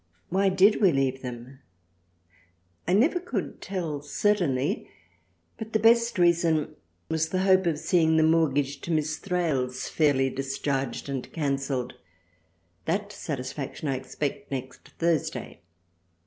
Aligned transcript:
Why 0.29 0.49
did 0.49 0.81
we 0.81 0.91
leave 0.91 1.21
them.? 1.21 1.59
I 2.87 2.93
never 2.93 3.19
could 3.19 3.61
tell, 3.61 4.01
certainly 4.01 4.89
but 5.59 5.73
the 5.73 5.79
best 5.79 6.17
reason 6.17 6.75
was 7.07 7.29
the 7.29 7.43
Hope 7.43 7.67
of 7.67 7.77
seeing 7.77 8.17
the 8.17 8.23
Mortgage 8.23 8.81
to 8.81 8.91
Miss 8.91 9.17
Thrales 9.17 9.87
fairly 9.89 10.31
discharged 10.31 11.07
and 11.07 11.31
cancelled, 11.31 11.93
that 12.85 13.11
satis 13.13 13.53
faction 13.53 13.89
I 13.89 13.95
expect 13.95 14.49
next 14.49 14.87
Thursday. 14.97 15.61